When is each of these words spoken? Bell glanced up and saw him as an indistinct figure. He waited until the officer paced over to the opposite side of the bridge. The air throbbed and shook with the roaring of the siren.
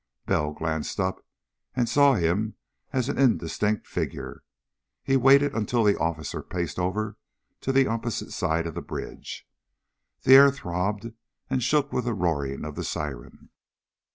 Bell 0.25 0.51
glanced 0.53 0.99
up 0.99 1.23
and 1.75 1.87
saw 1.87 2.15
him 2.15 2.55
as 2.91 3.07
an 3.07 3.19
indistinct 3.19 3.85
figure. 3.85 4.43
He 5.03 5.15
waited 5.15 5.53
until 5.53 5.83
the 5.83 5.95
officer 5.95 6.41
paced 6.41 6.79
over 6.79 7.17
to 7.59 7.71
the 7.71 7.85
opposite 7.85 8.31
side 8.31 8.65
of 8.65 8.73
the 8.73 8.81
bridge. 8.81 9.47
The 10.23 10.33
air 10.33 10.49
throbbed 10.49 11.13
and 11.51 11.61
shook 11.61 11.93
with 11.93 12.05
the 12.05 12.15
roaring 12.15 12.65
of 12.65 12.73
the 12.75 12.83
siren. 12.83 13.51